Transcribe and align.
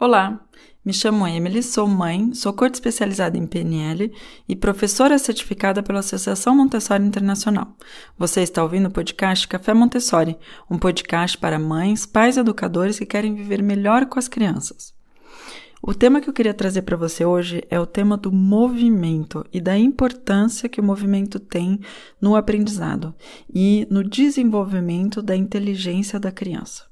Olá, 0.00 0.38
me 0.84 0.92
chamo 0.92 1.26
Emily, 1.26 1.60
sou 1.60 1.84
mãe, 1.88 2.32
sou 2.32 2.52
coach 2.52 2.74
especializada 2.74 3.36
em 3.36 3.48
PNL 3.48 4.12
e 4.48 4.54
professora 4.54 5.18
certificada 5.18 5.82
pela 5.82 5.98
Associação 5.98 6.54
Montessori 6.54 7.02
Internacional. 7.02 7.76
Você 8.16 8.42
está 8.42 8.62
ouvindo 8.62 8.86
o 8.86 8.92
podcast 8.92 9.48
Café 9.48 9.74
Montessori, 9.74 10.38
um 10.70 10.78
podcast 10.78 11.36
para 11.36 11.58
mães, 11.58 12.06
pais 12.06 12.36
e 12.36 12.40
educadores 12.40 12.96
que 12.96 13.04
querem 13.04 13.34
viver 13.34 13.60
melhor 13.60 14.06
com 14.06 14.20
as 14.20 14.28
crianças. 14.28 14.94
O 15.82 15.92
tema 15.92 16.20
que 16.20 16.28
eu 16.28 16.32
queria 16.32 16.54
trazer 16.54 16.82
para 16.82 16.96
você 16.96 17.24
hoje 17.24 17.64
é 17.68 17.80
o 17.80 17.84
tema 17.84 18.16
do 18.16 18.30
movimento 18.30 19.44
e 19.52 19.60
da 19.60 19.76
importância 19.76 20.68
que 20.68 20.80
o 20.80 20.84
movimento 20.84 21.40
tem 21.40 21.80
no 22.20 22.36
aprendizado 22.36 23.12
e 23.52 23.84
no 23.90 24.04
desenvolvimento 24.04 25.20
da 25.20 25.34
inteligência 25.34 26.20
da 26.20 26.30
criança. 26.30 26.88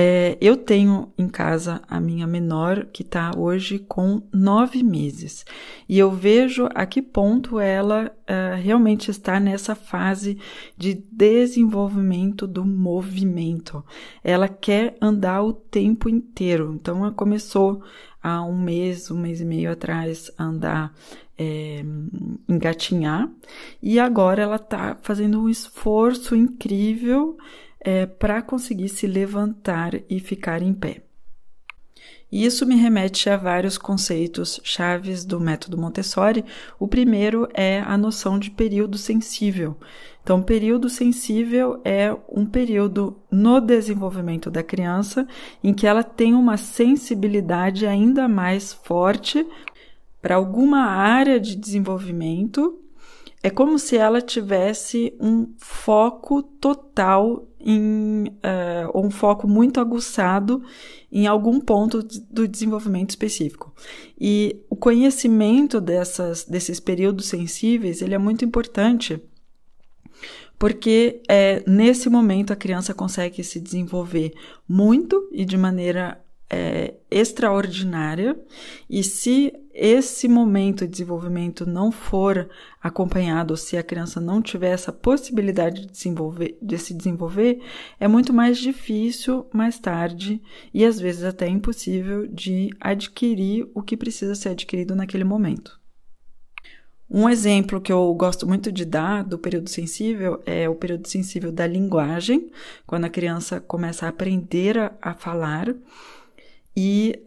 É, 0.00 0.38
eu 0.40 0.56
tenho 0.56 1.12
em 1.18 1.28
casa 1.28 1.82
a 1.88 1.98
minha 1.98 2.24
menor, 2.24 2.86
que 2.92 3.02
está 3.02 3.32
hoje 3.36 3.80
com 3.80 4.22
nove 4.32 4.80
meses, 4.80 5.44
e 5.88 5.98
eu 5.98 6.12
vejo 6.12 6.68
a 6.72 6.86
que 6.86 7.02
ponto 7.02 7.58
ela 7.58 8.06
uh, 8.06 8.62
realmente 8.62 9.10
está 9.10 9.40
nessa 9.40 9.74
fase 9.74 10.38
de 10.76 10.94
desenvolvimento 10.94 12.46
do 12.46 12.64
movimento. 12.64 13.84
Ela 14.22 14.46
quer 14.46 14.96
andar 15.00 15.42
o 15.42 15.52
tempo 15.52 16.08
inteiro, 16.08 16.78
então 16.80 16.98
ela 16.98 17.12
começou 17.12 17.82
há 18.22 18.40
um 18.44 18.56
mês, 18.56 19.10
um 19.10 19.18
mês 19.18 19.40
e 19.40 19.44
meio 19.44 19.72
atrás, 19.72 20.30
a 20.38 20.44
andar 20.44 20.94
é, 21.36 21.84
engatinhar, 22.48 23.28
e 23.82 23.98
agora 23.98 24.44
ela 24.44 24.56
está 24.56 24.96
fazendo 25.02 25.42
um 25.42 25.48
esforço 25.48 26.36
incrível 26.36 27.36
é, 27.80 28.06
para 28.06 28.42
conseguir 28.42 28.88
se 28.88 29.06
levantar 29.06 30.00
e 30.08 30.20
ficar 30.20 30.62
em 30.62 30.72
pé. 30.72 31.02
E 32.30 32.44
isso 32.44 32.66
me 32.66 32.76
remete 32.76 33.30
a 33.30 33.36
vários 33.36 33.78
conceitos 33.78 34.60
chaves 34.62 35.24
do 35.24 35.40
método 35.40 35.78
Montessori. 35.78 36.44
O 36.78 36.86
primeiro 36.86 37.48
é 37.54 37.80
a 37.80 37.96
noção 37.96 38.38
de 38.38 38.50
período 38.50 38.98
sensível. 38.98 39.76
Então, 40.22 40.42
período 40.42 40.90
sensível 40.90 41.80
é 41.82 42.14
um 42.28 42.44
período 42.44 43.16
no 43.30 43.60
desenvolvimento 43.60 44.50
da 44.50 44.62
criança 44.62 45.26
em 45.64 45.72
que 45.72 45.86
ela 45.86 46.04
tem 46.04 46.34
uma 46.34 46.58
sensibilidade 46.58 47.86
ainda 47.86 48.28
mais 48.28 48.74
forte 48.74 49.46
para 50.20 50.34
alguma 50.34 50.82
área 50.82 51.40
de 51.40 51.56
desenvolvimento. 51.56 52.78
É 53.42 53.50
como 53.50 53.78
se 53.78 53.96
ela 53.96 54.20
tivesse 54.20 55.16
um 55.20 55.54
foco 55.58 56.42
total 56.42 57.46
em 57.60 58.24
uh, 58.28 58.98
um 59.06 59.10
foco 59.10 59.46
muito 59.46 59.80
aguçado 59.80 60.62
em 61.10 61.26
algum 61.26 61.60
ponto 61.60 62.02
do 62.30 62.48
desenvolvimento 62.48 63.10
específico. 63.10 63.72
E 64.20 64.60
o 64.68 64.76
conhecimento 64.76 65.80
dessas, 65.80 66.44
desses 66.44 66.80
períodos 66.80 67.26
sensíveis 67.26 68.02
ele 68.02 68.14
é 68.14 68.18
muito 68.18 68.44
importante 68.44 69.20
porque 70.58 71.22
é, 71.28 71.62
nesse 71.66 72.10
momento 72.10 72.52
a 72.52 72.56
criança 72.56 72.92
consegue 72.92 73.44
se 73.44 73.60
desenvolver 73.60 74.32
muito 74.68 75.28
e 75.32 75.44
de 75.44 75.56
maneira 75.56 76.20
é, 76.50 76.94
extraordinária, 77.10 78.38
e 78.88 79.02
se 79.02 79.52
esse 79.74 80.26
momento 80.26 80.84
de 80.84 80.90
desenvolvimento 80.90 81.64
não 81.64 81.92
for 81.92 82.48
acompanhado, 82.82 83.56
se 83.56 83.76
a 83.76 83.82
criança 83.82 84.20
não 84.20 84.42
tiver 84.42 84.70
essa 84.70 84.92
possibilidade 84.92 85.82
de, 85.82 85.92
desenvolver, 85.92 86.58
de 86.60 86.78
se 86.78 86.94
desenvolver, 86.94 87.60
é 88.00 88.08
muito 88.08 88.32
mais 88.32 88.58
difícil 88.58 89.46
mais 89.52 89.78
tarde 89.78 90.42
e 90.72 90.84
às 90.84 90.98
vezes 90.98 91.22
até 91.22 91.46
impossível 91.46 92.26
de 92.26 92.70
adquirir 92.80 93.70
o 93.74 93.82
que 93.82 93.96
precisa 93.96 94.34
ser 94.34 94.50
adquirido 94.50 94.96
naquele 94.96 95.24
momento. 95.24 95.78
Um 97.10 97.26
exemplo 97.26 97.80
que 97.80 97.90
eu 97.90 98.12
gosto 98.14 98.46
muito 98.46 98.70
de 98.70 98.84
dar 98.84 99.24
do 99.24 99.38
período 99.38 99.70
sensível 99.70 100.42
é 100.44 100.68
o 100.68 100.74
período 100.74 101.08
sensível 101.08 101.50
da 101.50 101.66
linguagem, 101.66 102.50
quando 102.86 103.06
a 103.06 103.10
criança 103.10 103.60
começa 103.60 104.04
a 104.04 104.10
aprender 104.10 104.76
a, 104.76 104.92
a 105.00 105.14
falar 105.14 105.74
e 106.80 107.20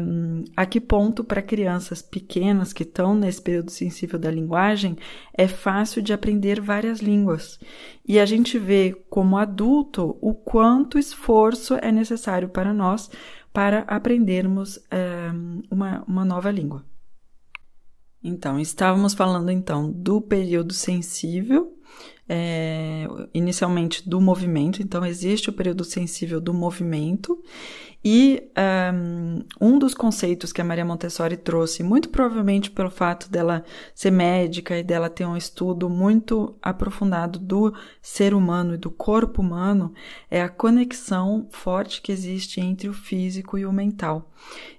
um, 0.00 0.42
a 0.56 0.66
que 0.66 0.80
ponto 0.80 1.22
para 1.22 1.40
crianças 1.40 2.02
pequenas 2.02 2.72
que 2.72 2.82
estão 2.82 3.14
nesse 3.14 3.40
período 3.40 3.70
sensível 3.70 4.18
da 4.18 4.28
linguagem 4.28 4.96
é 5.32 5.46
fácil 5.46 6.02
de 6.02 6.12
aprender 6.12 6.60
várias 6.60 6.98
línguas. 6.98 7.60
E 8.04 8.18
a 8.18 8.26
gente 8.26 8.58
vê 8.58 8.92
como 9.08 9.38
adulto 9.38 10.18
o 10.20 10.34
quanto 10.34 10.98
esforço 10.98 11.74
é 11.74 11.92
necessário 11.92 12.48
para 12.48 12.74
nós 12.74 13.08
para 13.52 13.82
aprendermos 13.82 14.76
um, 14.92 15.62
uma, 15.70 16.02
uma 16.02 16.24
nova 16.24 16.50
língua. 16.50 16.84
Então, 18.20 18.58
estávamos 18.58 19.14
falando 19.14 19.52
então 19.52 19.88
do 19.88 20.20
período 20.20 20.72
sensível 20.72 21.76
é, 22.28 23.06
inicialmente 23.32 24.08
do 24.08 24.20
movimento, 24.20 24.82
então 24.82 25.06
existe 25.06 25.48
o 25.48 25.52
período 25.52 25.84
sensível 25.84 26.40
do 26.40 26.52
movimento, 26.52 27.40
e 28.08 28.40
um, 29.60 29.80
dos 29.80 29.92
conceitos 29.92 30.52
que 30.52 30.60
a 30.60 30.64
Maria 30.64 30.84
Montessori 30.84 31.36
trouxe, 31.36 31.82
muito 31.82 32.08
provavelmente 32.08 32.70
pelo 32.70 32.88
fato 32.88 33.28
dela 33.28 33.64
ser 33.96 34.12
médica 34.12 34.78
e 34.78 34.84
dela 34.84 35.10
ter 35.10 35.26
um 35.26 35.36
estudo 35.36 35.90
muito 35.90 36.56
aprofundado 36.62 37.36
do 37.40 37.74
ser 38.00 38.32
humano 38.32 38.74
e 38.74 38.78
do 38.78 38.92
corpo 38.92 39.42
humano, 39.42 39.92
é 40.30 40.40
a 40.40 40.48
conexão 40.48 41.48
forte 41.50 42.00
que 42.00 42.12
existe 42.12 42.60
entre 42.60 42.88
o 42.88 42.92
físico 42.92 43.58
e 43.58 43.66
o 43.66 43.72
mental. 43.72 44.30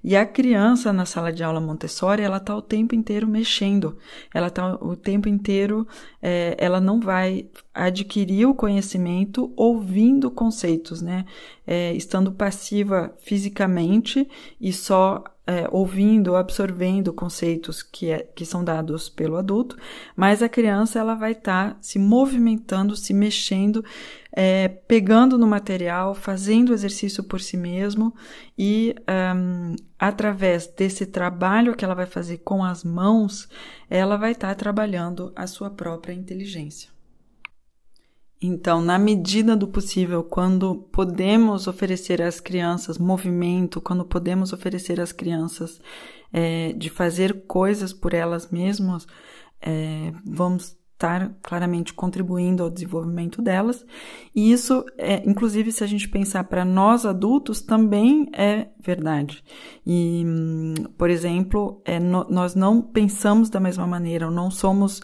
E 0.02 0.16
a 0.16 0.26
criança 0.26 0.94
na 0.94 1.06
sala 1.06 1.34
de 1.34 1.44
aula 1.44 1.60
Montessori, 1.60 2.24
ela 2.24 2.38
está 2.38 2.56
o 2.56 2.62
tempo 2.62 2.96
inteiro 2.96 3.28
mexendo, 3.28 3.98
ela 4.34 4.48
está 4.48 4.76
o 4.76 4.96
tempo 4.96 5.28
inteiro, 5.28 5.86
é, 6.22 6.56
ela 6.58 6.80
não 6.80 7.02
vai 7.02 7.50
adquirir 7.78 8.48
o 8.48 8.56
conhecimento 8.56 9.52
ouvindo 9.56 10.32
conceitos, 10.32 11.02
né? 11.02 11.26
É, 11.66 11.94
estando 11.94 12.32
passiva 12.32 13.14
fisicamente 13.20 14.28
e 14.60 14.74
só 14.74 15.24
é, 15.48 15.66
ouvindo, 15.72 16.36
absorvendo 16.36 17.14
conceitos 17.14 17.82
que, 17.82 18.12
é, 18.12 18.20
que 18.20 18.46
são 18.46 18.64
dados 18.64 19.08
pelo 19.08 19.38
adulto, 19.38 19.78
mas 20.14 20.44
a 20.44 20.50
criança 20.50 21.00
ela 21.00 21.16
vai 21.16 21.32
estar 21.32 21.72
tá 21.72 21.78
se 21.80 21.98
movimentando, 21.98 22.98
se 22.98 23.14
mexendo, 23.14 23.84
é, 24.32 24.68
pegando 24.68 25.38
no 25.38 25.48
material, 25.48 26.14
fazendo 26.14 26.74
exercício 26.74 27.24
por 27.24 27.40
si 27.40 27.56
mesmo 27.56 28.14
e 28.58 28.94
um, 29.36 29.76
através 29.98 30.68
desse 30.68 31.06
trabalho 31.06 31.76
que 31.76 31.86
ela 31.86 31.96
vai 31.96 32.06
fazer 32.06 32.40
com 32.40 32.62
as 32.64 32.84
mãos, 32.84 33.48
ela 33.90 34.18
vai 34.18 34.34
estar 34.34 34.50
tá 34.50 34.56
trabalhando 34.56 35.32
a 35.34 35.48
sua 35.48 35.70
própria 35.70 36.14
inteligência. 36.14 36.97
Então, 38.42 38.82
na 38.82 39.00
medida 39.00 39.56
do 39.56 39.68
possível, 39.68 40.24
quando 40.24 40.76
podemos 40.92 41.68
oferecer 41.68 42.22
às 42.22 42.40
crianças 42.40 42.98
movimento, 42.98 43.82
quando 43.82 44.06
podemos 44.06 44.54
oferecer 44.54 45.02
às 45.02 45.12
crianças 45.12 45.82
é, 46.32 46.72
de 46.74 46.90
fazer 46.90 47.46
coisas 47.48 47.92
por 47.94 48.14
elas 48.14 48.52
mesmas, 48.52 49.08
é, 49.60 50.14
vamos 50.24 50.78
estar 50.98 51.32
claramente 51.44 51.94
contribuindo 51.94 52.64
ao 52.64 52.72
desenvolvimento 52.72 53.40
delas. 53.40 53.86
E 54.36 54.52
isso, 54.52 54.84
é, 54.98 55.22
inclusive, 55.30 55.72
se 55.72 55.84
a 55.84 55.88
gente 55.88 56.10
pensar 56.10 56.44
para 56.46 56.66
nós 56.66 57.06
adultos, 57.06 57.62
também 57.62 58.28
é 58.34 58.70
verdade. 58.80 59.44
E, 59.86 60.26
por 60.98 61.12
exemplo, 61.12 61.82
é, 61.86 62.00
no, 62.00 62.26
nós 62.30 62.56
não 62.56 62.82
pensamos 62.82 63.48
da 63.50 63.60
mesma 63.60 63.86
maneira, 63.86 64.30
não 64.32 64.50
somos 64.50 65.02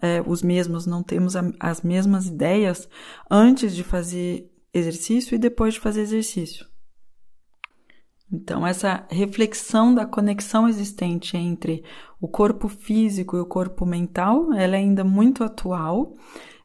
é, 0.00 0.22
os 0.24 0.42
mesmos, 0.42 0.86
não 0.86 1.02
temos 1.02 1.34
a, 1.34 1.42
as 1.58 1.82
mesmas 1.82 2.28
ideias 2.28 2.88
antes 3.28 3.74
de 3.74 3.82
fazer 3.82 4.48
exercício 4.72 5.34
e 5.34 5.38
depois 5.38 5.74
de 5.74 5.80
fazer 5.80 6.02
exercício. 6.02 6.71
Então, 8.32 8.66
essa 8.66 9.06
reflexão 9.10 9.94
da 9.94 10.06
conexão 10.06 10.66
existente 10.66 11.36
entre 11.36 11.84
o 12.18 12.26
corpo 12.26 12.66
físico 12.66 13.36
e 13.36 13.40
o 13.40 13.46
corpo 13.46 13.84
mental, 13.84 14.52
ela 14.54 14.76
é 14.76 14.78
ainda 14.78 15.04
muito 15.04 15.44
atual. 15.44 16.16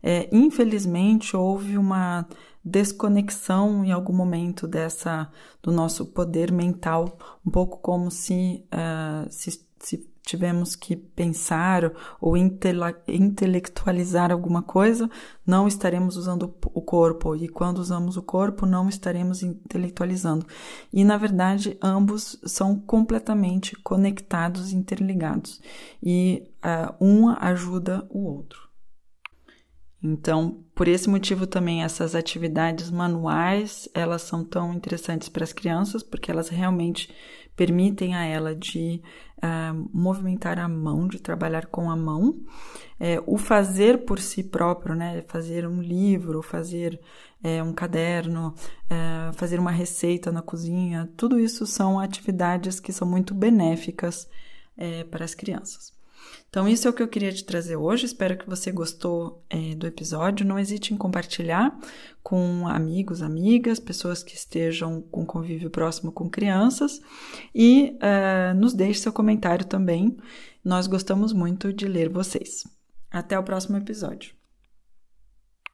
É, 0.01 0.29
infelizmente, 0.31 1.35
houve 1.35 1.77
uma 1.77 2.25
desconexão 2.63 3.83
em 3.83 3.91
algum 3.91 4.13
momento 4.13 4.67
dessa 4.67 5.29
do 5.61 5.71
nosso 5.71 6.05
poder 6.05 6.51
mental, 6.51 7.17
um 7.45 7.51
pouco 7.51 7.79
como 7.79 8.11
se, 8.11 8.65
uh, 8.73 9.27
se, 9.29 9.66
se 9.79 10.07
tivemos 10.27 10.75
que 10.75 10.95
pensar 10.95 11.89
ou 12.19 12.35
intelectualizar 12.35 14.31
alguma 14.31 14.61
coisa, 14.61 15.09
não 15.45 15.67
estaremos 15.67 16.17
usando 16.17 16.53
o 16.73 16.81
corpo, 16.81 17.33
e 17.35 17.47
quando 17.47 17.77
usamos 17.77 18.17
o 18.17 18.21
corpo, 18.21 18.65
não 18.65 18.89
estaremos 18.89 19.41
intelectualizando. 19.41 20.45
E 20.91 21.05
na 21.05 21.17
verdade, 21.17 21.77
ambos 21.81 22.37
são 22.45 22.77
completamente 22.77 23.75
conectados, 23.77 24.73
interligados, 24.73 25.61
e 26.03 26.51
uh, 26.57 26.93
um 27.03 27.29
ajuda 27.29 28.05
o 28.09 28.25
outro. 28.25 28.67
Então, 30.03 30.63
por 30.75 30.87
esse 30.87 31.09
motivo 31.09 31.47
também 31.47 31.83
essas 31.83 32.13
atividades 32.13 32.91
manuais, 32.91 33.89
elas 33.93 34.21
são 34.21 34.43
tão 34.43 34.73
interessantes 34.73 35.27
para 35.27 35.43
as 35.43 35.51
crianças, 35.51 36.03
porque 36.03 36.29
elas 36.29 36.49
realmente 36.49 37.09
permitem 37.57 38.15
a 38.15 38.23
ela 38.23 38.55
de 38.55 39.01
uh, 39.37 39.89
movimentar 39.91 40.59
a 40.59 40.67
mão, 40.67 41.07
de 41.07 41.19
trabalhar 41.19 41.65
com 41.65 41.89
a 41.89 41.95
mão. 41.95 42.39
É, 42.99 43.21
o 43.25 43.37
fazer 43.37 44.05
por 44.05 44.19
si 44.19 44.43
próprio, 44.43 44.95
né? 44.95 45.23
Fazer 45.27 45.67
um 45.67 45.81
livro, 45.81 46.41
fazer 46.43 46.99
é, 47.43 47.61
um 47.61 47.73
caderno, 47.73 48.53
é, 48.89 49.33
fazer 49.33 49.59
uma 49.59 49.71
receita 49.71 50.31
na 50.31 50.41
cozinha, 50.41 51.09
tudo 51.17 51.39
isso 51.39 51.65
são 51.65 51.99
atividades 51.99 52.79
que 52.79 52.93
são 52.93 53.07
muito 53.07 53.33
benéficas 53.33 54.29
é, 54.77 55.03
para 55.03 55.25
as 55.25 55.33
crianças. 55.33 55.96
Então, 56.49 56.67
isso 56.67 56.87
é 56.87 56.91
o 56.91 56.93
que 56.93 57.03
eu 57.03 57.07
queria 57.07 57.31
te 57.31 57.43
trazer 57.43 57.75
hoje. 57.75 58.05
Espero 58.05 58.37
que 58.37 58.49
você 58.49 58.71
gostou 58.71 59.43
é, 59.49 59.75
do 59.75 59.85
episódio. 59.85 60.45
Não 60.45 60.57
hesite 60.57 60.93
em 60.93 60.97
compartilhar 60.97 61.77
com 62.23 62.67
amigos, 62.67 63.21
amigas, 63.21 63.79
pessoas 63.79 64.23
que 64.23 64.35
estejam 64.35 65.01
com 65.01 65.25
convívio 65.25 65.69
próximo 65.69 66.11
com 66.11 66.29
crianças 66.29 66.99
e 67.53 67.97
uh, 68.01 68.53
nos 68.57 68.73
deixe 68.73 69.01
seu 69.01 69.13
comentário 69.13 69.65
também. 69.65 70.17
Nós 70.63 70.87
gostamos 70.87 71.31
muito 71.31 71.71
de 71.71 71.87
ler 71.87 72.09
vocês. 72.09 72.65
Até 73.09 73.37
o 73.39 73.43
próximo 73.43 73.77
episódio. 73.77 74.36